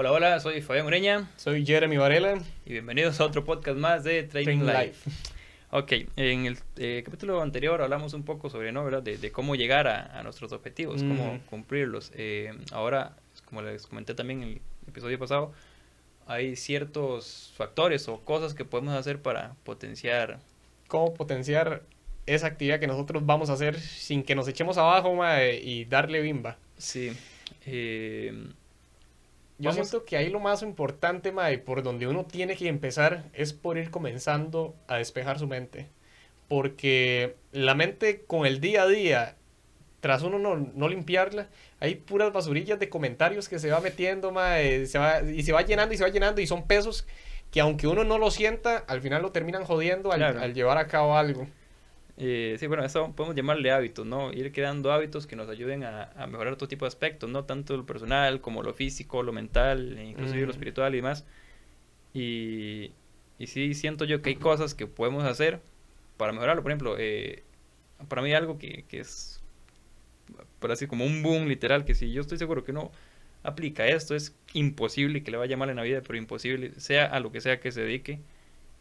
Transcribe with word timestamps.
Hola, 0.00 0.12
hola, 0.12 0.38
soy 0.38 0.62
Fabián 0.62 0.86
Ureña. 0.86 1.28
Soy 1.36 1.66
Jeremy 1.66 1.96
Varela. 1.96 2.40
Y 2.64 2.70
bienvenidos 2.70 3.18
a 3.18 3.24
otro 3.24 3.44
podcast 3.44 3.76
más 3.76 4.04
de 4.04 4.22
Training, 4.22 4.64
Life. 4.64 5.10
Ok, 5.72 5.92
en 6.14 6.46
el 6.46 6.56
eh, 6.76 7.02
capítulo 7.04 7.42
anterior 7.42 7.82
hablamos 7.82 8.14
un 8.14 8.22
poco 8.22 8.48
sobre, 8.48 8.70
¿no? 8.70 8.84
¿verdad? 8.84 9.02
De, 9.02 9.32
cómo 9.32 9.56
llegar 9.56 9.88
a, 9.88 10.22
nuestros 10.22 10.52
objetivos, 10.52 11.02
cómo 11.02 11.40
cumplirlos. 11.50 12.12
Eh, 12.14 12.56
ahora, 12.70 13.16
como 13.46 13.60
les 13.60 13.88
comenté 13.88 14.14
también 14.14 14.44
en 14.44 14.48
el 14.50 14.60
episodio 14.86 15.18
pasado, 15.18 15.52
hay 16.28 16.54
ciertos 16.54 17.52
factores 17.56 18.06
o 18.06 18.20
cosas 18.20 18.54
que 18.54 18.64
podemos 18.64 18.94
hacer 18.94 19.20
para 19.20 19.56
potenciar. 19.64 20.38
¿Cómo 20.86 21.12
potenciar 21.12 21.82
esa 22.24 22.46
actividad 22.46 22.78
que 22.78 22.86
nosotros 22.86 23.26
vamos 23.26 23.50
a 23.50 23.54
hacer 23.54 23.80
sin 23.80 24.22
que 24.22 24.36
nos 24.36 24.46
echemos 24.46 24.78
abajo 24.78 25.18
y 25.60 25.86
darle 25.86 26.20
bimba? 26.20 26.56
Sí. 26.76 27.10
Eh, 27.66 28.32
yo 29.58 29.72
siento 29.72 30.04
que 30.04 30.16
ahí 30.16 30.30
lo 30.30 30.40
más 30.40 30.62
importante, 30.62 31.32
Mae, 31.32 31.58
por 31.58 31.82
donde 31.82 32.06
uno 32.06 32.24
tiene 32.24 32.56
que 32.56 32.68
empezar 32.68 33.24
es 33.32 33.52
por 33.52 33.76
ir 33.76 33.90
comenzando 33.90 34.76
a 34.86 34.96
despejar 34.96 35.38
su 35.38 35.46
mente. 35.46 35.88
Porque 36.48 37.36
la 37.52 37.74
mente 37.74 38.22
con 38.24 38.46
el 38.46 38.60
día 38.60 38.82
a 38.82 38.86
día, 38.86 39.36
tras 40.00 40.22
uno 40.22 40.38
no, 40.38 40.88
limpiarla, 40.88 41.48
hay 41.80 41.96
puras 41.96 42.32
basurillas 42.32 42.78
de 42.78 42.88
comentarios 42.88 43.48
que 43.48 43.58
se 43.58 43.70
va 43.70 43.80
metiendo, 43.80 44.30
Mae, 44.32 44.86
se 44.86 44.98
va, 44.98 45.22
y 45.22 45.42
se 45.42 45.52
va 45.52 45.62
llenando 45.62 45.92
y 45.92 45.98
se 45.98 46.04
va 46.04 46.10
llenando 46.10 46.40
y 46.40 46.46
son 46.46 46.66
pesos 46.66 47.06
que 47.50 47.60
aunque 47.60 47.86
uno 47.86 48.04
no 48.04 48.18
lo 48.18 48.30
sienta, 48.30 48.78
al 48.86 49.00
final 49.00 49.22
lo 49.22 49.32
terminan 49.32 49.64
jodiendo 49.64 50.12
al 50.12 50.54
llevar 50.54 50.78
a 50.78 50.86
cabo 50.86 51.16
algo. 51.16 51.46
Eh, 52.20 52.56
sí, 52.58 52.66
bueno, 52.66 52.84
eso 52.84 53.12
podemos 53.14 53.36
llamarle 53.36 53.70
hábitos, 53.70 54.04
¿no? 54.04 54.32
Ir 54.32 54.52
creando 54.52 54.92
hábitos 54.92 55.28
que 55.28 55.36
nos 55.36 55.48
ayuden 55.48 55.84
a, 55.84 56.26
mejorar 56.28 56.56
todo 56.56 56.68
tipo 56.68 56.84
de 56.84 56.88
aspectos, 56.88 57.30
¿no? 57.30 57.44
Tanto 57.44 57.76
lo 57.76 57.86
personal 57.86 58.40
como 58.40 58.62
lo 58.64 58.74
físico, 58.74 59.22
lo 59.22 59.32
mental, 59.32 59.96
e 59.96 60.04
inclusive 60.04 60.44
lo 60.44 60.50
espiritual 60.50 60.94
y 60.94 60.98
demás. 60.98 61.24
Y, 62.12 62.90
y 63.38 63.46
sí 63.46 63.74
siento 63.74 64.04
yo 64.04 64.20
que 64.20 64.30
hay 64.30 64.36
cosas 64.36 64.74
que 64.74 64.88
podemos 64.88 65.24
hacer 65.24 65.60
para 66.16 66.32
mejorarlo. 66.32 66.62
Por 66.62 66.72
ejemplo, 66.72 66.96
eh, 66.98 67.44
para 68.08 68.20
mí 68.20 68.34
algo 68.34 68.58
que, 68.58 68.84
que 68.88 68.98
es, 68.98 69.40
por 70.58 70.72
así 70.72 70.88
como 70.88 71.06
un 71.06 71.22
boom 71.22 71.46
literal, 71.46 71.84
que 71.84 71.94
si 71.94 72.12
yo 72.12 72.20
estoy 72.20 72.38
seguro 72.38 72.64
que 72.64 72.72
no 72.72 72.90
aplica 73.44 73.86
esto, 73.86 74.16
es 74.16 74.34
imposible 74.54 75.22
que 75.22 75.30
le 75.30 75.36
vaya 75.36 75.56
mal 75.56 75.70
en 75.70 75.76
la 75.76 75.82
vida, 75.82 76.02
pero 76.04 76.18
imposible, 76.18 76.72
sea 76.80 77.06
a 77.06 77.20
lo 77.20 77.30
que 77.30 77.40
sea 77.40 77.60
que 77.60 77.70
se 77.70 77.82
dedique 77.82 78.18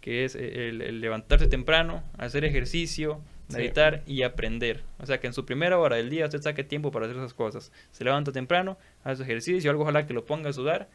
que 0.02 0.26
es 0.26 0.36
el, 0.36 1.02
levantarse 1.02 1.48
temprano, 1.48 2.04
hacer 2.18 2.46
ejercicio, 2.46 3.22
meditar 3.50 4.04
y 4.06 4.24
aprender. 4.24 4.84
O 5.00 5.06
sea, 5.06 5.20
que 5.20 5.28
en 5.28 5.34
su 5.34 5.46
primera 5.46 5.80
hora 5.80 5.96
del 5.96 6.10
día 6.10 6.26
usted 6.26 6.42
saque 6.42 6.64
tiempo 6.64 6.92
para 6.92 7.06
hacer 7.06 7.18
esas 7.18 7.34
cosas. 7.34 7.72
Se 7.92 8.04
levanta 8.04 8.32
temprano, 8.32 8.78
hace 9.04 9.24
ejercicio, 9.24 9.70
algo 9.72 9.84
ojalá 9.84 10.06
que 10.06 10.14
lo 10.14 10.26
ponga 10.26 10.50
a 10.50 10.54
sudar, 10.54 10.90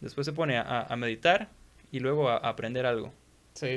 después 0.00 0.24
se 0.24 0.32
pone 0.32 0.58
a, 0.58 0.94
meditar 0.96 1.50
y 1.90 2.00
luego 2.00 2.28
a, 2.28 2.36
aprender 2.36 2.86
algo. 2.86 3.12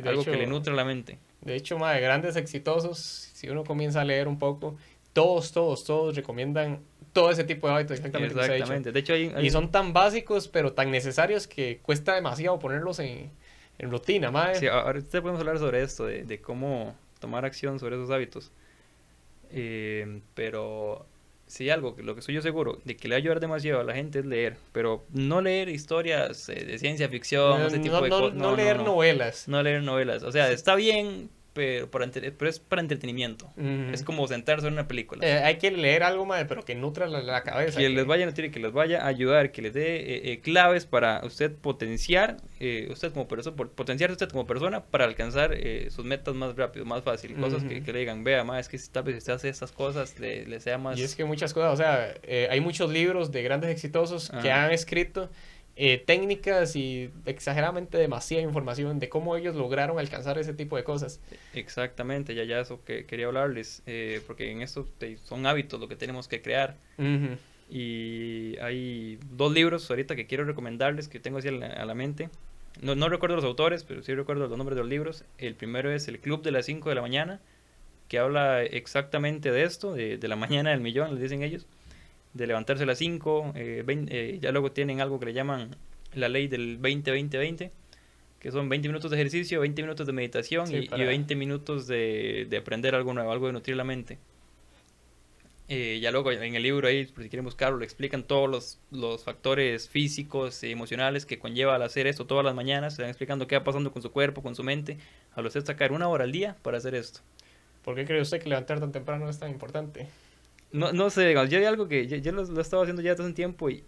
algo 0.06 0.24
que 0.24 0.38
le 0.38 0.48
nutre 0.48 0.74
la 0.74 0.86
mente. 0.86 1.20
De 1.42 1.56
hecho, 1.56 1.78
más 1.78 1.96
de 1.96 2.02
grandes 2.02 2.36
exitosos, 2.36 3.00
si 3.00 3.50
uno 3.50 3.64
comienza 3.64 4.02
a 4.02 4.06
leer 4.06 4.28
un 4.28 4.38
poco, 4.38 4.78
todos, 5.14 5.52
todos, 5.52 5.86
todos 5.86 6.16
recomiendan 6.16 6.82
todo 7.14 7.32
ese 7.32 7.44
tipo 7.44 7.68
de 7.68 7.74
hábitos 7.74 7.98
exactamente. 7.98 8.40
Exactamente. 8.40 8.92
De 8.92 9.00
hecho, 9.00 9.16
Y 9.16 9.50
son 9.50 9.72
tan 9.72 9.94
básicos, 9.94 10.48
pero 10.48 10.74
tan 10.74 10.92
necesarios 10.92 11.48
que 11.48 11.80
cuesta 11.82 12.14
demasiado 12.16 12.60
ponerlos 12.60 13.00
en, 13.00 13.32
en 13.80 13.90
rutina, 13.90 14.30
mae. 14.30 14.56
Sí, 14.56 14.68
ahora 14.68 15.00
podemos 15.10 15.40
hablar 15.40 15.58
sobre 15.58 15.82
esto, 15.82 16.06
de, 16.06 16.42
cómo 16.42 16.96
tomar 17.20 17.46
acción 17.46 17.80
sobre 17.80 17.96
esos 17.96 18.12
hábitos. 18.12 18.52
Eh, 19.52 20.22
pero 20.36 21.08
sí, 21.48 21.70
algo, 21.70 21.96
lo 21.98 22.14
que 22.14 22.22
soy 22.22 22.36
yo 22.36 22.42
seguro, 22.42 22.80
de 22.84 22.98
que 22.98 23.08
le 23.08 23.16
va 23.16 23.18
a 23.18 23.22
ayudar 23.22 23.40
demasiado 23.40 23.80
a 23.80 23.84
la 23.84 23.96
gente 23.96 24.20
es 24.20 24.26
leer, 24.26 24.58
pero 24.74 25.06
no 25.12 25.42
leer 25.42 25.70
historias 25.70 26.50
eh, 26.50 26.66
de 26.66 26.78
ciencia 26.78 27.10
ficción, 27.10 27.62
ese 27.62 27.80
tipo 27.80 28.00
de 28.02 28.10
cosas. 28.10 28.34
No, 28.36 28.56
leer 28.56 28.80
novelas. 28.82 29.48
No 29.48 29.64
leer 29.64 29.82
novelas. 29.82 30.24
O 30.24 30.32
sea, 30.32 30.52
está 30.52 30.76
bien, 30.76 31.30
pero, 31.60 32.12
pero 32.38 32.50
es 32.50 32.60
para 32.60 32.82
entretenimiento. 32.82 33.52
Es 33.92 34.04
como 34.04 34.28
sentarse 34.28 34.68
en 34.68 34.74
una 34.74 34.88
película. 34.88 35.28
Eh, 35.28 35.44
hay 35.44 35.58
que 35.58 35.72
leer 35.72 36.04
algo 36.04 36.26
más, 36.26 36.46
pero 36.48 36.64
que 36.64 36.74
nutra 36.74 37.08
la, 37.08 37.44
cabeza. 37.44 37.80
Que, 37.80 37.90
les 37.90 38.06
vaya 38.06 38.24
a 38.24 38.28
nutrir, 38.28 38.52
que 38.52 38.60
les 38.60 38.72
vaya 38.72 39.04
a 39.04 39.08
ayudar, 39.08 39.52
que 39.52 39.62
les 39.62 39.74
dé 39.74 39.98
eh, 39.98 40.32
eh, 40.32 40.40
claves 40.40 40.86
para 40.86 41.22
usted 41.26 41.54
potenciar, 41.54 42.38
usted 42.90 43.12
como 43.12 43.28
persona, 43.28 43.56
potenciar 43.56 44.12
usted 44.12 44.30
como 44.30 44.48
persona 44.48 44.86
para 44.86 45.06
alcanzar 45.06 45.56
sus 45.90 46.06
metas 46.06 46.34
más 46.34 46.56
rápido, 46.56 46.86
más 46.86 47.04
fácil. 47.04 47.36
Cosas 47.36 47.64
que, 47.64 47.82
le 47.82 48.00
digan, 48.00 48.24
vea, 48.24 48.44
más 48.44 48.62
es 48.62 48.70
que 48.70 48.78
si 48.78 48.90
tal 48.90 49.04
vez 49.04 49.18
usted 49.18 49.34
hace 49.34 49.50
estas 49.50 49.72
cosas, 49.72 50.18
le, 50.20 50.60
sea 50.60 50.78
más... 50.78 50.98
Y 50.98 51.04
es 51.04 51.16
que 51.16 51.26
muchas 51.26 51.54
cosas, 51.54 51.74
o 51.74 51.78
sea, 51.78 52.14
hay 52.50 52.62
muchos 52.62 52.92
libros 52.92 53.32
de 53.32 53.44
grandes 53.44 53.70
exitosos 53.70 54.32
que 54.42 54.52
han 54.52 54.72
escrito 54.72 55.30
eh, 55.82 55.98
técnicas 55.98 56.76
y 56.76 57.10
exageradamente 57.26 57.98
demasiada 57.98 58.44
información 58.44 59.00
de 59.00 59.08
cómo 59.08 59.38
ellos 59.38 59.56
lograron 59.56 59.98
alcanzar 59.98 60.38
ese 60.38 60.54
tipo 60.54 60.76
de 60.76 60.84
cosas. 60.84 61.22
Exactamente, 61.54 62.36
ya 62.36 62.44
ya 62.44 62.60
eso 62.60 62.84
que 62.84 63.06
quería 63.06 63.28
hablarles, 63.28 63.82
eh, 63.88 64.22
porque 64.28 64.52
en 64.52 64.62
esto 64.62 64.86
son 65.24 65.46
hábitos 65.46 65.80
lo 65.80 65.88
que 65.88 65.96
tenemos 65.96 66.28
que 66.28 66.42
crear. 66.42 66.76
Y 67.70 68.58
hay 68.58 69.20
dos 69.32 69.54
libros 69.54 69.90
ahorita 69.90 70.18
que 70.18 70.28
quiero 70.28 70.44
recomendarles 70.44 71.08
que 71.08 71.22
tengo 71.22 71.38
así 71.38 71.48
a 71.48 71.86
la, 71.86 71.96
mente. 71.96 72.30
No, 72.82 72.96
no, 72.96 73.08
recuerdo 73.08 73.38
los 73.38 73.46
autores, 73.46 73.86
pero 73.86 74.04
sí 74.04 74.14
recuerdo 74.14 74.50
los 74.50 74.58
nombres 74.58 74.76
de 74.76 74.82
los 74.82 74.90
libros. 74.90 75.24
El 75.38 75.56
primero 75.56 75.90
es 75.94 76.10
El 76.10 76.20
Club 76.20 76.44
de 76.44 76.52
las 76.52 76.66
5 76.66 76.90
de 76.90 76.96
la 76.96 77.02
mañana, 77.02 77.40
que 78.10 78.20
habla 78.20 78.64
exactamente 78.64 79.50
de 79.50 79.64
esto, 79.64 79.94
de, 79.94 80.18
de 80.18 80.28
la 80.28 80.36
mañana 80.46 80.72
del 80.72 80.82
millón, 80.82 81.12
les 81.12 81.22
dicen 81.22 81.42
ellos 81.42 81.66
de 82.40 82.48
levantarse 82.48 82.84
a 82.84 82.86
las 82.86 82.98
5, 82.98 83.54
eh, 83.56 83.84
eh, 83.88 84.40
ya 84.42 84.52
luego 84.52 84.72
tienen 84.72 85.02
algo 85.02 85.20
que 85.20 85.28
le 85.28 85.34
llaman 85.34 85.76
la 86.14 86.30
ley 86.30 86.48
del 86.48 86.80
20-20-20, 86.82 87.72
que 88.40 88.52
son 88.52 88.70
20 88.70 88.88
minutos 88.88 89.12
de 89.12 89.18
ejercicio, 89.18 89.60
20 89.60 89.82
minutos 89.82 90.08
de 90.08 90.14
meditación 90.14 90.72
y, 90.74 90.88
20 90.88 91.36
minutos 91.36 91.86
de, 91.88 92.48
de, 92.50 92.58
aprender 92.58 92.96
algo 92.96 93.14
nuevo, 93.14 93.32
algo 93.32 93.48
de 93.48 93.54
nutrir 93.54 93.76
la 93.76 93.84
mente. 93.84 94.18
Eh, 95.68 96.00
ya 96.02 96.10
luego 96.12 96.32
en 96.32 96.56
el 96.56 96.64
libro 96.64 96.88
ahí, 96.88 97.06
por 97.06 97.22
si 97.22 97.30
quieren 97.30 97.46
buscarlo, 97.46 97.78
le 97.78 97.86
explican 97.86 98.24
todos 98.24 98.50
los, 98.50 98.80
los 98.90 99.24
factores 99.24 99.88
físicos 99.88 100.64
y 100.64 100.72
emocionales 100.72 101.28
que 101.28 101.38
conlleva 101.38 101.76
al 101.76 101.84
hacer 101.84 102.08
esto 102.08 102.26
todas 102.26 102.44
las 102.44 102.56
mañanas, 102.56 102.96
se 102.96 103.04
van 103.04 103.10
explicando 103.10 103.46
qué 103.46 103.58
va 103.58 103.64
pasando 103.64 103.92
con 103.92 104.02
su 104.02 104.12
cuerpo, 104.12 104.42
con 104.42 104.56
su 104.56 104.64
mente, 104.64 104.98
a 105.36 105.42
los 105.42 105.54
sacar 105.54 105.92
una 105.92 106.08
hora 106.08 106.24
al 106.24 106.32
día 106.32 106.56
para 106.64 106.78
hacer 106.78 106.96
esto. 106.96 107.20
¿Por 107.84 107.96
qué 107.96 108.06
cree 108.06 108.22
usted 108.22 108.42
que 108.42 108.50
levantar 108.50 108.80
tan 108.80 108.92
temprano 108.92 109.30
es 109.30 109.38
tan 109.38 109.52
importante? 109.52 110.08
No, 110.72 110.92
no 110.94 111.10
sé, 111.10 111.34
yo 111.34 111.58
hay 111.58 111.66
algo 111.66 111.88
que 111.88 112.08
yo, 112.08 112.32
lo, 112.32 112.44
lo, 112.44 112.62
estaba 112.62 112.84
haciendo 112.84 113.02
ya 113.02 113.14
hace 113.14 113.24
un 113.24 113.34
tiempo 113.34 113.70
y, 113.70 113.84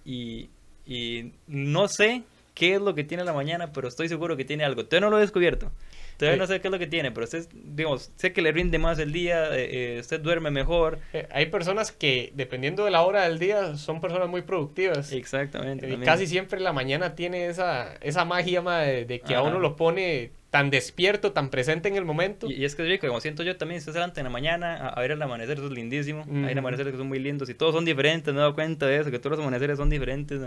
y, 0.85 1.31
no 1.47 1.87
sé 1.87 2.23
qué 2.53 2.75
es 2.75 2.81
lo 2.81 2.95
que 2.95 3.03
tiene 3.03 3.23
la 3.23 3.33
mañana, 3.33 3.71
pero 3.71 3.87
estoy 3.87 4.09
seguro 4.09 4.35
que 4.35 4.45
tiene 4.45 4.63
algo. 4.63 4.85
Todavía 4.85 5.05
no 5.05 5.09
lo 5.11 5.17
he 5.17 5.21
descubierto. 5.21 5.71
Todavía 6.17 6.37
no 6.37 6.45
sé 6.45 6.61
qué 6.61 6.67
es 6.67 6.71
lo 6.71 6.77
que 6.77 6.87
tiene, 6.87 7.11
pero 7.11 7.23
usted, 7.23 7.47
digamos, 7.51 8.11
sé 8.15 8.33
que 8.33 8.41
le 8.41 8.51
rinde 8.51 8.77
más 8.77 8.99
el 8.99 9.11
día, 9.11 9.55
eh, 9.55 9.95
eh, 9.95 9.99
usted 10.01 10.19
duerme 10.19 10.51
mejor. 10.51 10.99
Eh, 11.13 11.27
hay 11.31 11.47
personas 11.47 11.91
que, 11.91 12.31
dependiendo 12.35 12.85
de 12.85 12.91
la 12.91 13.01
hora 13.01 13.23
del 13.23 13.39
día, 13.39 13.75
son 13.77 14.01
personas 14.01 14.27
muy 14.27 14.41
productivas. 14.41 15.11
Exactamente. 15.11 15.89
Y 15.89 15.97
casi 15.97 16.27
siempre 16.27 16.59
la 16.59 16.73
mañana 16.73 17.15
tiene 17.15 17.47
esa, 17.47 17.95
esa 18.01 18.25
magia 18.25 18.61
de, 18.61 19.05
de 19.05 19.19
que 19.21 19.33
a 19.33 19.41
uno 19.41 19.59
lo 19.59 19.75
pone 19.75 20.31
tan 20.51 20.69
despierto, 20.69 21.31
tan 21.31 21.49
presente 21.49 21.87
en 21.87 21.95
el 21.95 22.03
momento. 22.03 22.51
Y, 22.51 22.65
es 22.65 22.75
que 22.75 22.83
es 22.83 22.89
rico, 22.89 23.07
como 23.07 23.21
siento 23.21 23.41
yo 23.41 23.55
también, 23.55 23.79
estás 23.79 23.95
adelante 23.95 24.19
en 24.19 24.25
la 24.25 24.29
mañana 24.29 24.89
a, 24.89 24.99
ver 24.99 25.11
el 25.11 25.21
amanecer, 25.21 25.57
eso 25.57 25.67
es 25.67 25.71
lindísimo. 25.71 26.25
Hay 26.45 26.55
amaneceres 26.55 26.91
que 26.91 26.97
son 26.97 27.07
muy 27.07 27.19
lindos 27.19 27.49
y 27.49 27.53
todos 27.53 27.73
son 27.73 27.85
diferentes, 27.85 28.33
me 28.33 28.39
he 28.39 28.41
dado 28.41 28.53
cuenta 28.53 28.85
de 28.85 28.99
eso, 28.99 29.09
que 29.09 29.17
todos 29.17 29.37
los 29.37 29.39
amaneceres 29.39 29.77
son 29.77 29.89
diferentes. 29.89 30.41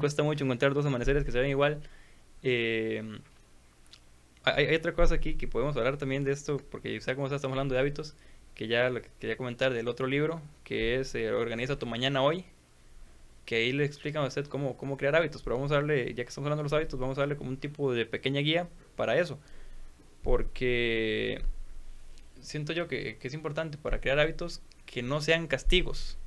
cuesta 0.00 0.24
mucho 0.24 0.44
encontrar 0.44 0.74
dos 0.74 0.84
amaneceres 0.84 1.24
que 1.24 1.30
se 1.30 1.38
ven 1.38 1.50
igual. 1.50 1.80
Eh, 2.42 3.20
hay, 4.42 4.74
otra 4.74 4.92
cosa 4.92 5.14
aquí 5.14 5.34
que 5.34 5.46
podemos 5.46 5.76
hablar 5.76 5.98
también 5.98 6.24
de 6.24 6.32
esto, 6.32 6.60
porque 6.70 6.98
ya 6.98 7.14
como 7.14 7.28
estamos 7.28 7.44
hablando 7.52 7.74
de 7.74 7.80
hábitos, 7.80 8.16
que 8.54 8.66
ya 8.66 8.90
lo 8.90 9.00
que 9.02 9.08
quería 9.20 9.36
comentar 9.36 9.72
del 9.72 9.86
otro 9.86 10.08
libro, 10.08 10.42
que 10.64 10.96
es 10.96 11.14
eh, 11.14 11.30
Organiza 11.30 11.78
tu 11.78 11.86
mañana 11.86 12.22
hoy, 12.22 12.44
que 13.44 13.54
ahí 13.56 13.72
le 13.72 13.84
explican 13.84 14.24
a 14.24 14.26
usted 14.26 14.46
cómo, 14.46 14.76
cómo 14.76 14.96
crear 14.96 15.14
hábitos, 15.14 15.42
pero 15.44 15.54
vamos 15.54 15.70
a 15.70 15.76
darle, 15.76 16.12
ya 16.12 16.24
que 16.24 16.28
estamos 16.28 16.46
hablando 16.46 16.62
de 16.62 16.64
los 16.64 16.72
hábitos, 16.72 16.98
vamos 16.98 17.18
a 17.18 17.20
darle 17.20 17.36
como 17.36 17.50
un 17.50 17.56
tipo 17.56 17.92
de 17.92 18.04
pequeña 18.04 18.40
guía 18.40 18.68
para 18.98 19.16
eso. 19.18 19.38
Porque 20.22 21.40
siento 22.40 22.74
yo 22.74 22.88
que, 22.88 23.16
es 23.22 23.32
importante 23.32 23.78
para 23.78 24.00
crear 24.00 24.18
hábitos 24.18 24.60
que 24.84 25.02
no 25.02 25.22
sean 25.22 25.46
castigos. 25.46 26.18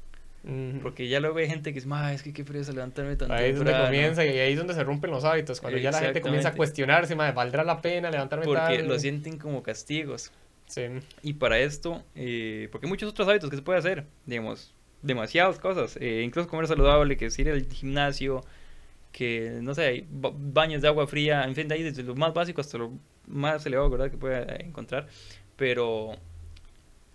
Porque 0.82 1.08
ya 1.08 1.20
luego 1.20 1.38
hay 1.38 1.48
gente 1.48 1.72
que 1.72 1.78
es 1.78 1.86
es 1.86 2.24
que 2.24 2.34
qué 2.34 2.44
frío 2.44 2.64
levantarme 2.74 3.16
tan 3.16 3.32
Ahí 3.32 3.52
es 3.52 3.58
donde 3.58 3.78
comienza 3.78 4.26
y 4.26 4.40
ahí 4.40 4.54
es 4.54 4.58
donde 4.58 4.74
se 4.74 4.84
rompen 4.84 5.12
los 5.12 5.24
hábitos. 5.24 5.62
Cuando 5.62 5.78
ya 5.78 5.92
la 5.92 6.00
gente 6.00 6.20
comienza 6.20 6.50
a 6.50 6.54
cuestionarse, 6.56 7.14
¿valdrá 7.14 7.64
la 7.64 7.80
pena 7.80 8.10
levantarme 8.10 8.46
Porque 8.46 8.82
lo 8.82 8.98
sienten 8.98 9.38
como 9.38 9.62
castigos. 9.62 10.32
Sí. 10.66 10.84
Y 11.22 11.34
para 11.34 11.60
esto, 11.60 12.02
eh, 12.16 12.70
porque 12.72 12.88
hay 12.88 12.90
muchos 12.90 13.12
otros 13.12 13.28
hábitos 13.28 13.52
que 13.52 13.58
se 13.58 13.62
puede 13.62 13.78
hacer, 13.78 14.06
digamos, 14.26 14.74
demasiadas 15.02 15.60
cosas, 15.60 15.98
eh, 16.00 16.22
incluso 16.24 16.48
comer 16.48 16.66
saludable, 16.66 17.18
que 17.18 17.26
es 17.26 17.38
ir 17.38 17.50
al 17.50 17.66
gimnasio, 17.68 18.44
que 19.12 19.60
no 19.62 19.74
sé, 19.74 19.86
hay 19.86 20.08
baños 20.10 20.82
de 20.82 20.88
agua 20.88 21.08
fría, 21.08 21.44
en 21.44 21.56
fin, 21.56 21.68
de 21.68 21.76
ahí 21.76 21.84
desde 21.84 22.04
lo 22.04 22.16
más 22.16 22.34
básico 22.34 22.62
hasta 22.62 22.78
lo 22.78 22.92
más 23.28 23.66
elevado 23.66 23.90
¿verdad? 23.90 24.10
que 24.10 24.18
pueda 24.18 24.56
encontrar. 24.56 25.08
Pero 25.56 26.14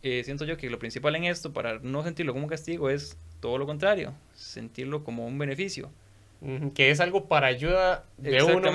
eh, 0.03 0.23
siento 0.25 0.45
yo 0.45 0.57
que 0.57 0.71
lo 0.71 0.79
principal 0.79 1.17
en 1.17 1.25
esto, 1.25 1.53
para 1.53 1.79
no 1.81 2.03
sentirlo 2.03 2.33
como 2.33 2.45
un 2.45 2.51
castigo, 2.51 2.91
es 2.91 3.19
todo 3.41 3.59
lo 3.59 3.67
contrario, 3.67 4.15
sentirlo 4.35 5.05
como 5.05 5.27
un 5.27 5.39
beneficio. 5.39 5.91
Que 6.75 6.91
es 6.91 7.01
algo 7.01 7.25
para 7.25 7.47
ayuda 7.47 8.05
de 8.19 8.43
uno 8.43 8.71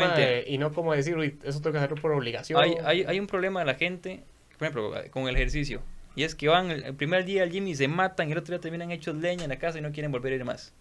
y 0.46 0.58
no 0.58 0.74
como 0.74 0.94
decir, 0.94 1.16
Uy, 1.16 1.38
eso 1.44 1.62
tengo 1.62 1.74
que 1.74 1.78
hacerlo 1.78 1.96
por 2.02 2.12
obligación. 2.12 2.62
Hay, 2.62 2.76
hay, 2.84 3.04
hay 3.04 3.20
un 3.20 3.28
problema 3.28 3.60
de 3.62 3.68
la 3.68 3.76
gente, 3.76 4.24
por 4.58 4.68
ejemplo, 4.68 4.94
con 5.12 5.30
el 5.30 5.36
ejercicio. 5.36 5.82
Y 6.16 6.24
es 6.24 6.36
que 6.36 6.48
van 6.48 6.72
el, 6.72 6.96
primer 6.96 7.24
día 7.24 7.44
al 7.44 7.52
gym 7.52 7.68
y 7.68 7.76
se 7.76 7.88
matan, 7.88 8.30
y 8.30 8.32
el 8.34 8.40
otro 8.40 8.54
día 8.54 8.60
terminan 8.60 8.92
hechos 8.92 9.16
leña 9.16 9.44
en 9.44 9.50
la 9.50 9.60
casa 9.60 9.80
y 9.80 9.82
no 9.82 9.92
quieren 9.92 10.12
volver 10.12 10.34
a 10.34 10.36
ir 10.36 10.44
más. 10.44 10.74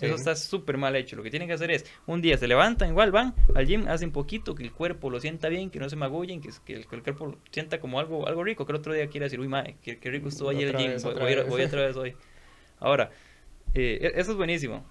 Eso 0.00 0.14
está 0.14 0.34
súper 0.34 0.78
mal 0.78 0.96
hecho. 0.96 1.16
Lo 1.16 1.22
que 1.22 1.30
tienen 1.30 1.48
que 1.48 1.54
hacer 1.54 1.70
es, 1.70 1.84
un 2.06 2.22
día 2.22 2.38
se 2.38 2.48
levantan, 2.48 2.88
igual 2.88 3.12
van 3.12 3.34
al 3.54 3.66
gym, 3.66 3.86
hacen 3.88 4.10
poquito, 4.10 4.54
que 4.54 4.62
el 4.62 4.72
cuerpo 4.72 5.10
lo 5.10 5.20
sienta 5.20 5.48
bien, 5.48 5.68
que 5.68 5.78
no 5.78 5.88
se 5.90 5.96
magullen, 5.96 6.40
que, 6.40 6.50
que, 6.64 6.74
el, 6.74 6.86
cuerpo 6.86 7.36
sienta 7.50 7.78
como 7.78 8.00
algo, 8.00 8.26
algo 8.26 8.42
rico, 8.42 8.64
que 8.64 8.72
el 8.72 8.78
otro 8.78 8.94
día 8.94 9.06
quiera 9.08 9.24
decir, 9.24 9.38
uy, 9.38 9.48
madre, 9.48 9.76
qué, 9.82 9.98
rico 10.10 10.28
estuvo 10.28 10.48
ayer 10.48 10.74
el 10.74 10.76
gym, 10.76 11.02
voy, 11.02 11.42
voy, 11.46 11.62
otra 11.62 11.82
vez 11.82 11.96
hoy. 11.96 12.14
Ahora, 12.80 13.10
eh, 13.74 14.12
e, 14.14 14.20
eso 14.20 14.32
es 14.32 14.36
buenísimo. 14.36 14.84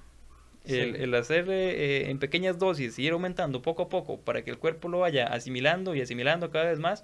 El, 0.65 0.95
el 0.95 1.15
hacer 1.15 1.50
eh, 1.50 2.12
en 2.12 2.19
pequeñas 2.19 2.59
dosis 2.59 3.00
ir 3.00 3.13
aumentando 3.13 3.63
poco 3.63 3.81
a 3.81 3.89
poco 3.89 4.19
para 4.19 4.44
que 4.44 4.51
el 4.51 4.59
cuerpo 4.59 4.89
lo 4.89 5.00
vaya 5.00 5.25
asimilando 5.25 5.95
y 5.95 6.01
asimilando 6.01 6.51
cada 6.51 6.65
vez 6.65 6.77
más. 6.77 7.03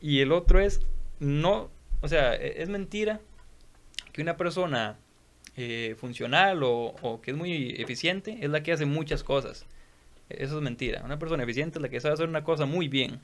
Y 0.00 0.20
el 0.20 0.32
otro 0.32 0.60
es 0.60 0.80
no, 1.20 1.70
o 2.00 2.08
sea, 2.08 2.34
e, 2.34 2.62
es 2.62 2.70
mentira 2.70 3.20
que 4.12 4.22
una 4.22 4.38
persona 4.38 4.98
eh, 5.56 5.94
funcional 5.98 6.60
o, 6.62 7.20
que 7.22 7.30
es 7.30 7.36
muy 7.36 7.74
eficiente 7.78 8.38
es 8.40 8.50
la 8.50 8.62
que 8.62 8.72
hace 8.72 8.86
muchas 8.86 9.22
cosas. 9.22 9.66
Eso 10.28 10.56
es 10.56 10.62
mentira. 10.62 11.02
Una 11.04 11.18
persona 11.18 11.42
eficiente 11.42 11.78
es 11.78 11.82
la 11.82 11.88
que 11.88 12.00
sabe 12.00 12.14
hacer 12.14 12.28
una 12.28 12.44
cosa 12.44 12.66
muy 12.66 12.88
bien. 12.88 13.20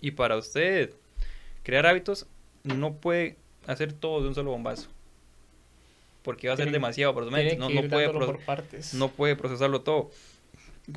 Y 0.00 0.12
para 0.12 0.36
usted 0.36 0.92
crear 1.62 1.86
hábitos 1.86 2.26
no 2.62 2.94
puede 2.94 3.36
hacer 3.66 3.92
todo 3.92 4.22
de 4.22 4.28
un 4.28 4.34
solo 4.34 4.50
bombazo. 4.52 4.88
Porque 6.22 6.48
va 6.48 6.54
a 6.54 6.56
ser 6.56 6.70
demasiado 6.70 7.14
por 7.14 7.24
no, 7.24 7.30
no, 7.30 7.88
puede 7.88 8.12
no 8.94 9.08
puede 9.08 9.36
procesarlo 9.36 9.82
todo. 9.82 10.10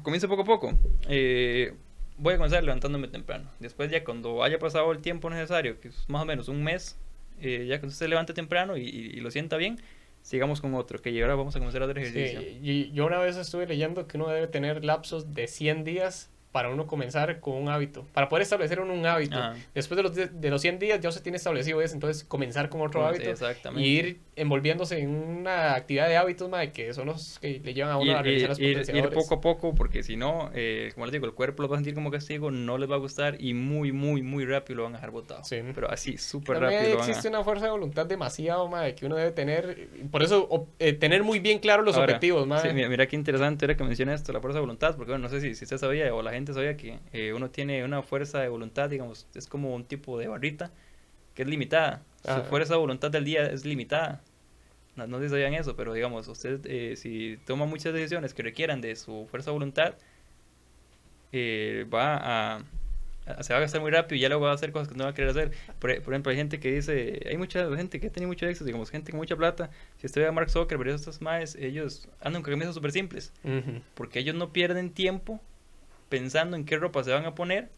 Comienza 0.01 0.27
poco 0.27 0.43
a 0.43 0.45
poco. 0.45 0.73
Eh, 1.07 1.73
voy 2.17 2.33
a 2.33 2.37
comenzar 2.37 2.63
levantándome 2.63 3.07
temprano. 3.07 3.49
Después 3.59 3.91
ya 3.91 4.03
cuando 4.03 4.43
haya 4.43 4.59
pasado 4.59 4.91
el 4.91 4.99
tiempo 4.99 5.29
necesario, 5.29 5.79
que 5.79 5.89
es 5.89 6.05
más 6.07 6.23
o 6.23 6.25
menos 6.25 6.47
un 6.47 6.63
mes, 6.63 6.97
eh, 7.41 7.65
ya 7.67 7.79
que 7.79 7.87
usted 7.87 8.05
se 8.05 8.07
levante 8.07 8.33
temprano 8.33 8.77
y, 8.77 9.11
lo 9.19 9.31
sienta 9.31 9.57
bien, 9.57 9.79
sigamos 10.21 10.61
con 10.61 10.73
otro, 10.75 11.01
que 11.01 11.21
ahora 11.21 11.35
vamos 11.35 11.55
a 11.55 11.59
comenzar 11.59 11.81
a 11.81 11.85
hacer 11.85 11.97
ejercicio. 11.97 12.41
y 12.41 12.91
yo 12.91 13.05
una 13.05 13.19
vez 13.19 13.37
estuve 13.37 13.67
leyendo 13.67 14.07
que 14.07 14.17
uno 14.17 14.27
debe 14.29 14.47
tener 14.47 14.83
lapsos 14.83 15.33
de 15.33 15.47
100 15.47 15.83
días 15.83 16.29
para 16.51 16.69
uno 16.69 16.87
comenzar 16.87 17.39
con 17.39 17.55
un 17.55 17.69
hábito, 17.69 18.07
para 18.11 18.27
poder 18.27 18.41
establecer 18.41 18.79
un, 18.79 19.05
hábito. 19.05 19.37
Después 19.75 19.97
de 19.97 20.03
los, 20.03 20.15
de 20.41 20.49
los 20.49 20.61
100 20.61 20.79
días 20.79 20.99
ya 20.99 21.11
se 21.11 21.21
tiene 21.21 21.37
establecido 21.37 21.81
eso, 21.81 21.93
entonces 21.93 22.23
comenzar 22.23 22.69
con 22.69 22.81
otro 22.81 23.05
hábito 23.05 23.31
y 23.75 23.83
ir 23.83 24.19
envolviéndose 24.39 24.99
en 24.99 25.09
una 25.09 25.75
actividad 25.75 26.07
de 26.07 26.17
hábitos, 26.17 26.49
madre, 26.49 26.71
que 26.71 26.93
son 26.93 27.07
los 27.07 27.39
que 27.39 27.59
le 27.63 27.73
llevan 27.73 27.91
a 27.91 27.97
uno 27.97 28.17
a 28.17 28.21
realizar 28.21 28.49
los 28.49 28.59
ir, 28.59 28.83
ir, 28.93 29.09
poco 29.09 29.35
a 29.35 29.41
poco, 29.41 29.75
porque 29.75 30.03
si 30.03 30.15
no, 30.15 30.49
eh, 30.53 30.91
como 30.93 31.05
les 31.05 31.13
digo, 31.13 31.25
el 31.25 31.33
cuerpo 31.33 31.63
lo 31.63 31.69
va 31.69 31.75
a 31.75 31.79
sentir 31.79 31.93
como 31.93 32.11
castigo, 32.11 32.51
no 32.51 32.77
les 32.77 32.89
va 32.89 32.95
a 32.95 32.99
gustar 32.99 33.37
y 33.39 33.53
muy, 33.53 33.91
muy, 33.91 34.21
muy 34.21 34.45
rápido 34.45 34.77
lo 34.77 34.83
van 34.83 34.93
a 34.93 34.97
dejar 34.97 35.11
botado. 35.11 35.41
Pero 35.49 35.91
así, 35.91 36.17
súper 36.17 36.59
rápido. 36.59 36.99
existe 36.99 37.27
una 37.27 37.43
fuerza 37.43 37.65
de 37.65 37.71
voluntad 37.71 38.05
demasiado, 38.05 38.67
madre, 38.67 38.95
que 38.95 39.05
uno 39.05 39.15
debe 39.15 39.31
tener, 39.31 39.89
por 40.11 40.23
eso, 40.23 40.67
eh, 40.79 40.93
tener 40.93 41.23
muy 41.23 41.39
bien 41.39 41.59
claro 41.59 41.83
los 41.83 41.97
objetivos, 41.97 42.47
madre. 42.47 42.73
mira, 42.73 42.89
mira, 42.89 43.07
qué 43.07 43.15
interesante 43.15 43.65
era 43.65 43.75
que 43.75 43.83
menciona 43.83 44.13
esto, 44.13 44.31
la 44.31 44.41
fuerza 44.41 44.57
de 44.57 44.61
voluntad, 44.61 44.95
porque 44.95 45.11
bueno, 45.11 45.23
no 45.23 45.29
sé 45.29 45.41
si, 45.41 45.55
si 45.55 45.65
usted 45.65 45.77
sabía 45.77 46.13
o 46.13 46.21
la 46.21 46.31
gente 46.31 46.53
sabía 46.53 46.77
que 46.77 46.99
eh, 47.13 47.33
uno 47.33 47.49
tiene 47.49 47.83
una 47.83 48.01
fuerza 48.01 48.39
de 48.39 48.49
voluntad, 48.49 48.89
digamos, 48.89 49.27
es 49.35 49.47
como 49.47 49.75
un 49.75 49.85
tipo 49.85 50.17
de 50.17 50.27
barrita 50.27 50.71
que 51.39 51.43
es 51.43 51.47
limitada. 51.47 52.03
Su 52.23 52.43
fuerza 52.49 52.73
de 52.73 52.79
voluntad 52.79 53.11
del 53.11 53.23
día 53.23 53.45
es 53.45 53.63
limitada. 53.63 54.21
No, 54.99 55.07
no 55.07 55.17
sé 55.19 55.25
si 55.25 55.29
sabían 55.29 55.53
eso, 55.53 55.75
pero 55.75 55.93
digamos, 55.93 56.27
usted 56.27 56.59
eh, 56.65 56.95
si 56.95 57.39
toma 57.45 57.65
muchas 57.65 57.93
decisiones 57.93 58.33
que 58.33 58.43
requieran 58.43 58.81
de 58.81 58.95
su 58.95 59.27
fuerza 59.31 59.51
de 59.51 59.53
voluntad, 59.53 59.95
eh, 61.31 61.85
va 61.93 62.57
a, 62.57 62.63
se 63.41 63.53
va 63.53 63.57
a 63.57 63.61
gastar 63.61 63.81
muy 63.81 63.91
rápido 63.91 64.17
y 64.17 64.19
ya 64.19 64.29
luego 64.29 64.45
va 64.45 64.51
a 64.51 64.55
hacer 64.55 64.71
cosas 64.71 64.87
que 64.89 64.95
no 64.95 65.05
va 65.05 65.11
a 65.11 65.13
querer 65.13 65.31
hacer. 65.31 65.51
Por, 65.79 65.91
ejemplo, 65.91 66.31
hay 66.31 66.37
gente 66.37 66.59
que 66.59 66.71
dice, 66.71 67.21
hay 67.29 67.37
mucha 67.37 67.75
gente 67.75 67.99
que 67.99 68.09
tiene 68.09 68.27
mucho 68.27 68.45
éxito, 68.47 68.65
digamos, 68.65 68.89
gente 68.89 69.11
con 69.11 69.19
mucha 69.19 69.35
plata. 69.35 69.69
Si 69.97 70.07
usted 70.07 70.21
ve 70.21 70.27
a 70.27 70.31
Mark 70.31 70.49
Zuckerberg, 70.49 70.89
estos 70.89 71.21
más, 71.21 71.55
ellos 71.55 72.09
andan 72.21 72.41
con 72.41 72.53
camisas 72.53 72.75
súper 72.75 72.91
simples, 72.91 73.31
porque 73.93 74.19
ellos 74.19 74.35
no 74.35 74.51
pierden 74.51 74.91
tiempo 74.91 75.39
pensando 76.09 76.57
en 76.57 76.65
qué 76.65 76.77
ropa 76.77 77.03
se 77.03 77.11
van 77.11 77.25
a 77.25 77.35
poner 77.35 77.69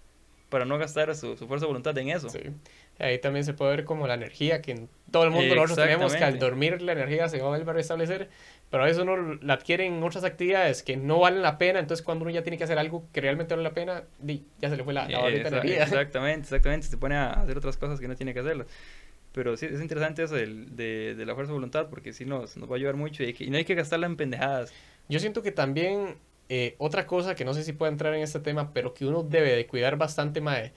para 0.51 0.65
no 0.65 0.77
gastar 0.77 1.15
su, 1.15 1.37
fuerza 1.37 1.65
de 1.65 1.67
voluntad 1.67 1.97
en 1.97 2.09
eso. 2.09 2.29
Sí. 2.29 2.41
Ahí 2.99 3.17
también 3.19 3.45
se 3.45 3.53
puede 3.53 3.71
ver 3.77 3.85
como 3.85 4.05
la 4.05 4.15
energía 4.15 4.61
que 4.61 4.87
todo 5.09 5.23
el 5.23 5.31
mundo 5.31 5.55
nosotros 5.55 5.77
tenemos, 5.77 6.13
que 6.13 6.23
al 6.23 6.37
dormir 6.37 6.81
la 6.81 6.91
energía 6.91 7.29
se 7.29 7.39
va 7.39 7.47
a 7.47 7.57
volver 7.57 7.69
a 7.69 7.73
restablecer, 7.73 8.29
pero 8.69 8.83
a 8.83 8.85
veces 8.85 9.01
uno 9.01 9.39
la 9.41 9.53
adquiere 9.53 9.85
en 9.85 10.03
otras 10.03 10.25
actividades 10.25 10.83
que 10.83 10.97
no 10.97 11.19
valen 11.19 11.41
la 11.41 11.57
pena, 11.57 11.79
entonces 11.79 12.05
cuando 12.05 12.23
uno 12.23 12.31
ya 12.31 12.43
tiene 12.43 12.57
que 12.57 12.65
hacer 12.65 12.77
algo 12.77 13.05
que 13.13 13.21
realmente 13.21 13.55
vale 13.55 13.63
la 13.63 13.73
pena, 13.73 14.03
ya 14.59 14.69
se 14.69 14.75
le 14.75 14.83
fue 14.83 14.93
la, 14.93 15.07
la 15.07 15.29
energía. 15.29 15.83
Exactamente, 15.83 16.41
exactamente, 16.41 16.87
se 16.87 16.97
pone 16.97 17.15
a 17.15 17.31
hacer 17.31 17.57
otras 17.57 17.77
cosas 17.77 17.99
que 17.99 18.09
no 18.09 18.15
tiene 18.15 18.33
que 18.33 18.41
hacerlo. 18.41 18.65
Pero 19.31 19.55
sí, 19.55 19.65
es 19.65 19.81
interesante 19.81 20.23
eso 20.23 20.35
de, 20.35 21.15
de, 21.15 21.25
la 21.25 21.33
fuerza 21.33 21.51
de 21.51 21.53
voluntad, 21.53 21.87
porque 21.89 22.11
sí 22.11 22.25
nos, 22.25 22.57
nos 22.57 22.69
va 22.69 22.73
a 22.73 22.77
ayudar 22.77 22.97
mucho 22.97 23.23
y, 23.23 23.33
y 23.39 23.49
no 23.49 23.55
hay 23.55 23.63
que 23.63 23.75
gastarla 23.75 24.05
en 24.05 24.17
pendejadas. 24.17 24.73
Yo 25.07 25.19
siento 25.19 25.41
que 25.41 25.53
también 25.53 26.17
eh, 26.53 26.75
otra 26.79 27.07
cosa 27.07 27.33
que 27.33 27.45
no 27.45 27.53
sé 27.53 27.63
si 27.63 27.71
puede 27.71 27.93
entrar 27.93 28.13
en 28.13 28.23
este 28.23 28.41
tema, 28.41 28.73
pero 28.73 28.93
que 28.93 29.05
uno 29.05 29.23
debe 29.23 29.55
de 29.55 29.65
cuidar 29.67 29.95
bastante 29.95 30.41
más, 30.41 30.71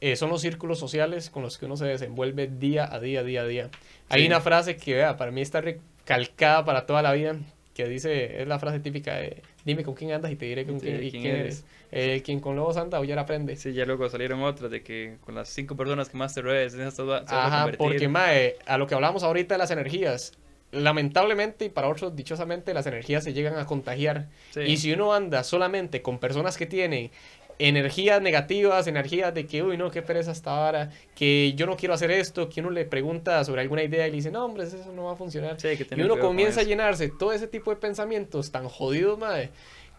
eh, 0.00 0.16
son 0.16 0.30
los 0.30 0.40
círculos 0.40 0.78
sociales 0.78 1.28
con 1.28 1.42
los 1.42 1.58
que 1.58 1.66
uno 1.66 1.76
se 1.76 1.84
desenvuelve 1.84 2.46
día 2.46 2.90
a 2.90 2.98
día, 3.00 3.22
día 3.22 3.42
a 3.42 3.44
día. 3.44 3.70
Hay 4.08 4.26
una 4.26 4.40
frase 4.40 4.76
que, 4.76 4.94
vea, 4.94 5.18
para 5.18 5.30
mí 5.30 5.42
está 5.42 5.60
recalcada 5.60 6.64
para 6.64 6.86
toda 6.86 7.02
la 7.02 7.12
vida, 7.12 7.36
que 7.74 7.86
dice, 7.86 8.40
es 8.40 8.48
la 8.48 8.58
frase 8.58 8.80
típica 8.80 9.16
de, 9.16 9.42
dime 9.62 9.84
con 9.84 9.92
quién 9.92 10.10
andas 10.12 10.32
y 10.32 10.36
te 10.36 10.46
diré 10.46 10.64
con 10.64 10.80
quién, 10.80 11.26
eres. 11.26 11.66
Eh, 11.92 12.22
quien 12.24 12.40
con 12.40 12.56
lobos 12.56 12.78
anda, 12.78 13.04
ya 13.04 13.20
aprende. 13.20 13.56
Sí, 13.56 13.74
ya 13.74 13.84
luego 13.84 14.08
salieron 14.08 14.42
otras 14.42 14.70
de 14.70 14.82
que 14.82 15.18
con 15.20 15.34
las 15.34 15.50
cinco 15.50 15.76
personas 15.76 16.08
que 16.08 16.16
más 16.16 16.32
te 16.32 16.40
rodees, 16.40 16.72
se 16.72 17.02
va, 17.02 17.24
Ajá, 17.26 17.70
porque, 17.76 18.08
mae, 18.08 18.56
a 18.64 18.78
lo 18.78 18.86
que 18.86 18.94
hablamos 18.94 19.22
ahorita 19.22 19.52
de 19.52 19.58
las 19.58 19.70
energías, 19.70 20.32
lamentablemente 20.72 21.64
y 21.64 21.68
para 21.68 21.88
otros 21.88 22.14
dichosamente 22.14 22.74
las 22.74 22.86
energías 22.86 23.24
se 23.24 23.32
llegan 23.32 23.58
a 23.58 23.66
contagiar. 23.66 24.28
Y 24.64 24.76
si 24.76 24.92
uno 24.92 25.12
anda 25.12 25.42
solamente 25.44 26.02
con 26.02 26.18
personas 26.18 26.56
que 26.56 26.66
tienen 26.66 27.10
energías 27.58 28.22
negativas, 28.22 28.86
energías 28.86 29.34
de 29.34 29.46
que, 29.46 29.62
uy, 29.62 29.76
no, 29.76 29.90
qué 29.90 30.00
pereza 30.00 30.30
hasta 30.30 30.50
ahora, 30.50 30.90
que 31.14 31.52
yo 31.54 31.66
no 31.66 31.76
quiero 31.76 31.92
hacer 31.92 32.10
esto, 32.10 32.48
que 32.48 32.60
uno 32.60 32.70
le 32.70 32.86
pregunta 32.86 33.44
sobre 33.44 33.60
alguna 33.60 33.82
idea 33.82 34.06
y 34.06 34.10
le 34.10 34.16
dice, 34.16 34.30
no, 34.30 34.44
hombre, 34.44 34.64
eso 34.64 34.78
no 34.94 35.04
va 35.04 35.12
a 35.12 35.16
funcionar. 35.16 35.58
y 35.62 36.00
uno 36.00 36.18
comienza 36.18 36.60
a 36.60 36.64
llenarse 36.64 37.10
todo 37.10 37.32
ese 37.32 37.46
tipo 37.46 37.70
de 37.70 37.76
pensamientos 37.76 38.50
tan 38.50 38.66
jodidos, 38.66 39.18
madre, 39.18 39.50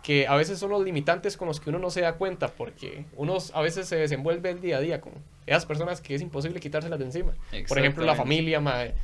que 0.02 0.26
a 0.26 0.36
veces 0.36 0.58
son 0.58 0.72
los 0.72 0.84
limitantes 0.84 1.38
con 1.38 1.48
los 1.48 1.60
que 1.60 1.70
uno 1.70 1.78
no 1.78 1.92
se 1.92 2.02
da 2.02 2.14
cuenta, 2.14 2.48
porque 2.48 3.06
uno 3.16 3.38
a 3.54 3.62
veces 3.62 3.88
se 3.88 3.96
desenvuelve 3.98 4.50
el 4.50 4.60
día 4.60 4.78
a 4.78 4.82
día 4.82 5.00
con 5.00 5.14
esas 5.46 5.68
personas 5.68 6.02
que 6.02 6.16
es 6.16 6.22
imposible 6.24 6.60
quitárselas 6.60 6.98
de 6.98 7.06
encima. 7.06 7.34
Por 7.68 7.78
ejemplo, 7.78 8.04
la 8.06 8.16
familia, 8.16 8.60
madre 8.60 8.96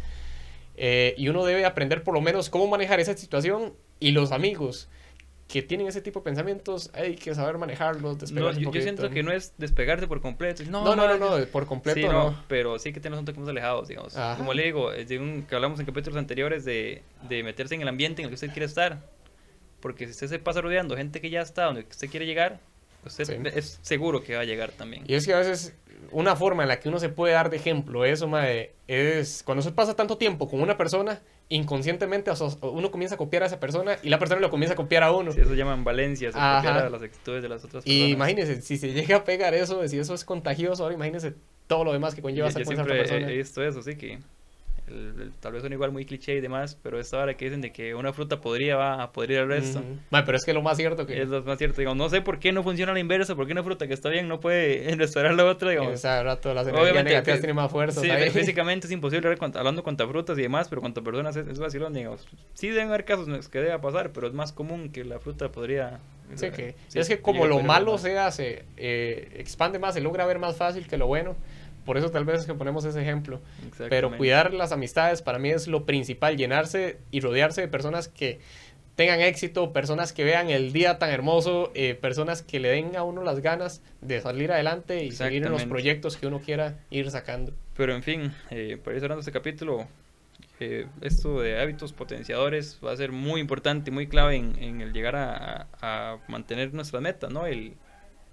eh, 0.77 1.15
y 1.17 1.27
uno 1.29 1.43
debe 1.43 1.65
aprender 1.65 2.03
por 2.03 2.13
lo 2.13 2.21
menos 2.21 2.49
cómo 2.49 2.67
manejar 2.67 2.99
esa 2.99 3.15
situación 3.17 3.73
y 3.99 4.11
los 4.11 4.31
amigos 4.31 4.87
que 5.47 5.61
tienen 5.61 5.87
ese 5.87 6.01
tipo 6.01 6.19
de 6.19 6.25
pensamientos 6.25 6.91
hay 6.93 7.15
que 7.15 7.33
saber 7.33 7.57
manejarlos, 7.57 8.19
despegarse 8.19 8.59
yo, 8.59 8.71
yo, 8.71 8.81
siento 8.81 9.09
que 9.09 9.23
no 9.23 9.31
es 9.31 9.53
despegarte 9.57 10.05
por 10.05 10.21
completo. 10.21 10.63
No, 10.69 10.83
no, 10.83 10.95
no, 10.95 11.17
no, 11.17 11.45
por 11.47 11.65
completo 11.65 12.11
no, 12.11 12.43
Pero 12.47 12.77
sí 12.79 12.91
que 12.91 12.99
tenemos 12.99 13.19
un 13.19 13.25
toque 13.25 13.39
más 13.39 13.49
alejados, 13.49 13.87
digamos. 13.87 14.13
Como 14.37 14.53
le 14.53 14.63
digo, 14.63 14.91
de 14.91 15.19
un, 15.19 15.43
que 15.43 15.55
hablamos 15.55 15.79
en 15.79 15.85
capítulos 15.85 16.17
anteriores 16.17 16.65
de, 16.65 17.01
de 17.29 17.43
meterse 17.43 17.75
en 17.75 17.81
el 17.81 17.87
ambiente 17.87 18.21
en 18.21 18.25
el 18.25 18.29
que 18.29 18.35
usted 18.35 18.51
quiere 18.51 18.65
estar. 18.65 18.99
Porque 19.79 20.05
si 20.05 20.11
usted 20.11 20.27
se 20.27 20.39
pasa 20.39 20.59
rodeando 20.59 20.97
gente 20.97 21.21
que 21.21 21.29
ya 21.29 21.41
está 21.41 21.65
donde 21.65 21.81
usted 21.81 22.09
quiere 22.09 22.25
llegar, 22.25 22.59
usted 23.07 23.47
es 23.47 23.79
seguro 23.81 24.21
que 24.21 24.35
va 24.35 24.41
a 24.41 24.45
llegar 24.45 24.71
también. 24.71 25.03
Y 25.07 25.15
es 25.15 25.25
que 25.25 25.33
a 25.33 25.39
veces 25.39 25.73
una 26.11 26.35
forma 26.35 26.63
en 26.63 26.69
la 26.69 26.79
que 26.79 26.89
uno 26.89 26.99
se 26.99 27.09
puede 27.09 27.33
dar 27.33 27.49
de 27.49 27.57
ejemplo 27.57 28.05
eso, 28.05 28.27
mae, 28.27 28.71
es 28.87 29.43
cuando 29.43 29.61
se 29.61 29.71
pasa 29.71 29.95
tanto 29.95 30.17
tiempo 30.17 30.49
con 30.49 30.61
una 30.61 30.77
persona, 30.77 31.21
inconscientemente 31.49 32.31
uno 32.61 32.91
comienza 32.91 33.15
a 33.15 33.17
copiar 33.17 33.43
a 33.43 33.45
esa 33.47 33.59
persona 33.59 33.97
y 34.03 34.09
la 34.09 34.19
persona 34.19 34.41
lo 34.41 34.49
comienza 34.49 34.73
a 34.73 34.75
copiar 34.75 35.03
a 35.03 35.11
uno. 35.11 35.31
eso 35.31 35.53
llaman 35.53 35.83
valencias, 35.83 36.33
copiar 36.33 36.67
a 36.67 36.89
las 36.89 37.01
actitudes 37.01 37.41
de 37.41 37.49
las 37.49 37.63
otras 37.63 37.83
personas. 37.83 38.09
Y 38.09 38.11
imagínese, 38.11 38.61
si 38.61 38.77
se 38.77 38.93
llega 38.93 39.17
a 39.17 39.23
pegar 39.23 39.53
eso, 39.53 39.85
si 39.87 39.99
eso 39.99 40.13
es 40.13 40.23
contagioso, 40.23 40.83
ahora 40.83 40.95
imagínese 40.95 41.33
todo 41.67 41.83
lo 41.83 41.93
demás 41.93 42.15
que 42.15 42.21
conlleva 42.21 42.47
esa 42.47 42.59
persona. 42.59 43.31
He 43.31 43.37
visto 43.37 43.63
eso, 43.63 43.81
sí, 43.81 43.95
que 43.95 44.19
tal 45.39 45.51
vez 45.51 45.63
son 45.63 45.73
igual 45.73 45.91
muy 45.91 46.05
cliché 46.05 46.35
y 46.35 46.41
demás, 46.41 46.77
pero 46.81 46.99
esta 46.99 47.17
hora 47.17 47.33
que 47.35 47.45
dicen 47.45 47.61
de 47.61 47.71
que 47.71 47.93
una 47.93 48.13
fruta 48.13 48.39
podría 48.39 48.77
va 48.77 49.03
a 49.03 49.11
podrir 49.11 49.39
al 49.39 49.49
resto. 49.49 49.83
pero 50.09 50.37
es 50.37 50.45
que 50.45 50.53
lo 50.53 50.61
más 50.61 50.77
cierto 50.77 51.05
que... 51.05 51.21
Es 51.21 51.29
lo 51.29 51.43
más 51.43 51.57
cierto, 51.57 51.81
digamos, 51.81 51.97
no 51.97 52.09
sé 52.09 52.21
por 52.21 52.39
qué 52.39 52.51
no 52.53 52.63
funciona 52.63 52.93
la 52.93 52.99
inversa, 52.99 53.35
por 53.35 53.45
qué 53.47 53.51
una 53.51 53.63
fruta 53.63 53.87
que 53.87 53.93
está 53.93 54.09
bien 54.09 54.27
no 54.27 54.39
puede 54.39 54.95
restaurar 54.97 55.33
la 55.33 55.45
otra, 55.45 55.71
digamos. 55.71 55.93
Esa 55.93 56.23
rato 56.23 56.53
las 56.53 56.67
energías 56.67 57.03
negativas 57.03 57.39
tienen 57.39 57.55
más 57.55 57.71
fuerza. 57.71 58.01
Sí, 58.01 58.09
físicamente 58.31 58.87
es 58.87 58.93
imposible 58.93 59.35
hablando 59.55 59.83
contra 59.83 60.07
frutas 60.07 60.37
y 60.37 60.41
demás, 60.41 60.69
pero 60.69 60.81
contra 60.81 61.03
personas 61.03 61.35
es, 61.35 61.47
es 61.47 61.59
vacilón, 61.59 61.93
digamos. 61.93 62.25
Sí 62.53 62.69
deben 62.69 62.87
haber 62.87 63.03
casos 63.03 63.49
que 63.49 63.59
deba 63.59 63.81
pasar, 63.81 64.11
pero 64.11 64.27
es 64.27 64.33
más 64.33 64.53
común 64.53 64.89
que 64.89 65.03
la 65.03 65.19
fruta 65.19 65.49
podría... 65.51 65.99
Sí, 66.35 66.49
que, 66.51 66.75
es 66.93 67.07
que 67.07 67.21
como 67.21 67.45
lo 67.45 67.61
malo 67.61 67.97
se 67.97 68.19
hace, 68.19 68.65
eh, 68.75 69.29
expande 69.35 69.79
más, 69.79 69.93
se 69.93 70.01
logra 70.01 70.25
ver 70.25 70.39
más 70.39 70.57
fácil 70.57 70.85
que 70.85 70.97
lo 70.97 71.07
bueno 71.07 71.37
por 71.87 71.97
eso 71.97 72.11
tal 72.11 72.25
vez 72.25 72.41
es 72.41 72.45
que 72.45 72.53
ponemos 72.53 72.83
ese 72.83 73.01
ejemplo. 73.01 73.39
Pero 73.89 74.15
cuidar 74.17 74.53
las 74.53 74.73
amistades 74.73 75.21
para 75.21 75.39
mí 75.39 75.49
es 75.49 75.67
lo 75.67 75.85
principal, 75.85 76.35
llenarse 76.35 76.99
y 77.11 77.21
rodearse 77.21 77.61
de 77.61 77.69
personas 77.69 78.09
que 78.09 78.39
tengan 78.95 79.21
éxito, 79.21 79.71
personas 79.71 80.11
que 80.11 80.25
vean 80.25 80.49
el 80.49 80.73
día 80.73 80.99
tan 80.99 81.11
hermoso, 81.11 81.71
eh, 81.75 81.95
personas 81.95 82.41
que 82.41 82.59
le 82.59 82.67
den 82.67 82.97
a 82.97 83.03
uno 83.03 83.23
las 83.23 83.39
ganas 83.39 83.81
de 84.01 84.19
salir 84.19 84.51
adelante 84.51 85.05
y 85.05 85.11
seguir 85.11 85.45
en 85.45 85.51
los 85.53 85.63
proyectos 85.63 86.17
que 86.17 86.27
uno 86.27 86.41
quiera 86.41 86.77
ir 86.89 87.09
sacando. 87.09 87.53
Pero 87.77 87.95
en 87.95 88.03
fin, 88.03 88.33
eh, 88.49 88.77
para 88.83 88.97
ir 88.97 89.01
cerrando 89.01 89.21
este 89.21 89.31
capítulo, 89.31 89.87
eh, 90.59 90.87
esto 90.99 91.39
de 91.39 91.57
hábitos 91.57 91.93
potenciadores 91.93 92.79
va 92.83 92.91
a 92.91 92.97
ser 92.97 93.13
muy 93.13 93.39
importante 93.39 93.91
muy 93.91 94.07
clave 94.07 94.35
en, 94.35 94.81
el 94.81 94.91
llegar 94.91 95.15
a, 95.15 96.17
mantener 96.27 96.73
nuestras 96.73 97.01
metas, 97.01 97.31
¿no? 97.31 97.45
El, 97.45 97.75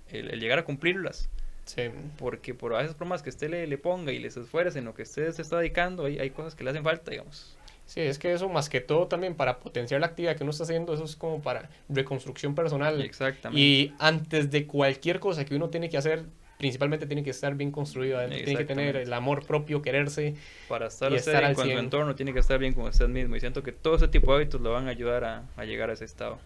el, 0.09 0.41
llegar 0.41 0.59
a 0.59 0.65
cumplirlas. 0.65 1.29
Sí. 1.65 1.91
Porque 2.19 2.55
por 2.55 2.73
esas 2.75 2.97
bromas 2.97 3.23
que 3.23 3.31
usted 3.31 3.51
le, 3.51 3.67
le 3.67 3.79
ponga 3.79 4.13
y 4.13 4.19
les 4.19 4.37
esfuerce 4.37 4.79
en 4.79 4.85
lo 4.85 4.95
que 4.95 5.03
usted 5.03 5.33
se 5.33 5.43
está 5.43 5.59
dedicando, 5.59 6.05
hay, 6.05 6.19
hay 6.19 6.31
cosas 6.31 6.55
que 6.55 6.65
le 6.65 6.71
hacen 6.71 6.85
falta, 6.85 7.11
digamos. 7.11 7.57
Sí, 7.87 8.01
es 8.01 8.19
que 8.19 8.33
eso 8.33 8.49
más 8.49 8.69
que 8.71 8.81
todo 8.81 9.09
también 9.09 9.35
para 9.35 9.59
potenciar 9.59 10.01
la 10.01 10.07
actividad 10.09 10.37
que 10.37 10.43
uno 10.43 10.53
está 10.53 10.65
haciendo, 10.65 10.95
eso 10.95 11.05
es 11.05 11.17
como 11.17 11.43
para 11.43 11.69
reconstrucción 11.89 12.55
personal. 12.55 13.01
Exactamente. 13.03 13.61
Y 13.61 13.95
antes 13.99 14.51
de 14.51 14.67
cualquier 14.67 15.21
cosa 15.21 15.45
que 15.45 15.55
uno 15.55 15.69
tiene 15.69 15.91
que 15.91 15.99
hacer, 15.99 16.25
principalmente 16.57 17.07
tiene 17.07 17.23
que 17.23 17.31
estar 17.31 17.55
bien 17.55 17.71
construido 17.71 18.27
tiene 18.27 18.57
que 18.57 18.65
tener 18.65 18.97
el 18.97 19.13
amor 19.13 19.45
propio, 19.47 19.83
quererse. 19.83 20.35
Para 20.67 20.87
estar, 20.87 21.13
y 21.13 21.17
estar 21.17 21.45
en 21.45 21.57
su 21.57 21.63
entorno 21.63 22.15
tiene 22.15 22.33
que 22.33 22.39
estar 22.39 22.59
bien 22.59 22.73
con 22.73 22.85
usted 22.85 23.09
mismo 23.09 23.37
y 23.37 23.41
siento 23.41 23.63
que 23.63 23.73
todo 23.73 23.97
ese 23.97 24.09
tipo 24.09 24.33
de 24.33 24.37
hábitos 24.43 24.61
lo 24.63 24.73
van 24.73 24.89
a 24.89 24.91
ayudar 24.91 25.25
a, 25.25 25.45
a 25.57 25.65
llegar 25.65 25.91
a 25.91 25.93
ese 25.93 26.07
estado. 26.07 26.39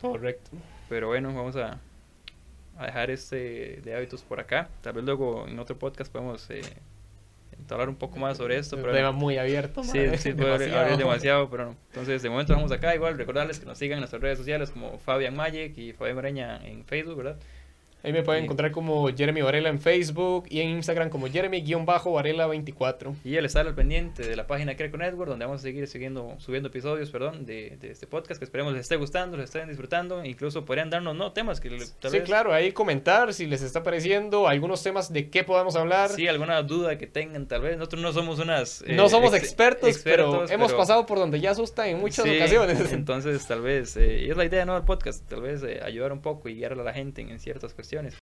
Correcto. 0.00 0.50
Pero 0.88 1.08
bueno, 1.08 1.32
vamos 1.32 1.54
a, 1.54 1.78
a 2.76 2.86
dejar 2.86 3.10
este 3.10 3.80
de 3.82 3.94
hábitos 3.94 4.22
por 4.22 4.40
acá. 4.40 4.68
Tal 4.80 4.94
vez 4.94 5.04
luego 5.04 5.46
en 5.48 5.58
otro 5.58 5.78
podcast 5.78 6.10
podemos 6.10 6.48
eh, 6.50 6.62
hablar 7.70 7.88
un 7.88 7.96
poco 7.96 8.18
más 8.18 8.36
sobre 8.36 8.58
esto. 8.58 8.76
Un 8.76 8.82
pero 8.82 8.94
tema 8.94 9.12
muy 9.12 9.38
abierto. 9.38 9.82
Sí, 9.84 10.00
sí, 10.18 10.32
puede 10.32 10.52
hablar 10.52 10.96
demasiado, 10.96 11.48
pero 11.50 11.66
no. 11.66 11.76
Entonces, 11.88 12.22
de 12.22 12.30
momento 12.30 12.54
vamos 12.54 12.72
acá. 12.72 12.94
Igual, 12.94 13.16
recordarles 13.16 13.58
que 13.60 13.66
nos 13.66 13.78
sigan 13.78 13.98
en 13.98 14.00
nuestras 14.00 14.22
redes 14.22 14.38
sociales 14.38 14.70
como 14.70 14.98
Fabian 14.98 15.36
Magic 15.36 15.76
y 15.76 15.92
Fabián 15.92 16.16
Moreña 16.16 16.60
en 16.64 16.84
Facebook, 16.84 17.16
¿verdad? 17.16 17.36
Ahí 18.04 18.12
me 18.12 18.24
pueden 18.24 18.44
encontrar 18.44 18.72
como 18.72 19.08
Jeremy 19.14 19.42
Varela 19.42 19.68
en 19.68 19.80
Facebook 19.80 20.46
y 20.48 20.60
en 20.60 20.70
Instagram 20.70 21.08
como 21.08 21.28
Jeremy-Varela24. 21.28 23.14
Y 23.24 23.36
él 23.36 23.44
está 23.44 23.60
al 23.60 23.74
pendiente 23.76 24.26
de 24.26 24.34
la 24.34 24.48
página 24.48 24.76
Creco 24.76 24.96
Network, 24.96 25.30
donde 25.30 25.44
vamos 25.44 25.60
a 25.60 25.62
seguir 25.62 25.86
siguiendo, 25.86 26.34
subiendo 26.38 26.68
episodios 26.68 27.10
perdón, 27.10 27.46
de, 27.46 27.76
de, 27.80 27.92
este 27.92 28.08
podcast 28.08 28.40
que 28.40 28.44
esperemos 28.44 28.72
les 28.72 28.82
esté 28.82 28.96
gustando, 28.96 29.36
les 29.36 29.44
estén 29.46 29.68
disfrutando. 29.68 30.24
Incluso 30.24 30.64
podrían 30.64 30.90
darnos 30.90 31.14
¿no? 31.14 31.32
temas 31.32 31.60
que 31.60 31.70
tal 32.00 32.10
Sí, 32.10 32.20
claro, 32.22 32.52
ahí 32.52 32.72
comentar 32.72 33.32
si 33.32 33.46
les 33.46 33.62
está 33.62 33.84
pareciendo, 33.84 34.48
algunos 34.48 34.82
temas 34.82 35.12
de 35.12 35.30
qué 35.30 35.44
podamos 35.44 35.76
hablar. 35.76 36.10
Sí, 36.10 36.26
alguna 36.26 36.60
duda 36.62 36.98
que 36.98 37.06
tengan, 37.06 37.46
tal 37.46 37.62
vez. 37.62 37.76
Nosotros 37.76 38.02
no 38.02 38.12
somos 38.12 38.40
unas. 38.40 38.82
Eh, 38.82 38.94
no 38.94 39.08
somos 39.08 39.32
expertos, 39.32 40.00
pero 40.02 40.48
hemos 40.50 40.72
pasado 40.72 41.06
por 41.06 41.18
donde 41.18 41.38
ya 41.38 41.52
asusta 41.52 41.86
en 41.86 42.00
muchas 42.00 42.26
ocasiones. 42.26 42.92
Entonces, 42.92 43.46
tal 43.46 43.60
vez, 43.60 43.96
eh, 43.96 44.24
y 44.26 44.30
es 44.30 44.36
la 44.36 44.44
idea 44.44 44.64
¿no? 44.64 44.74
del 44.74 44.82
podcast, 44.82 45.24
tal 45.28 45.42
vez 45.42 45.62
eh, 45.62 45.80
ayudar 45.84 46.12
un 46.12 46.20
poco 46.20 46.48
y 46.48 46.54
guiar 46.56 46.72
a 46.72 46.76
la 46.76 46.92
gente 46.92 47.22
en 47.22 47.38
ciertas 47.38 47.72
cuestiones 47.74 47.91
opciones. 47.92 48.21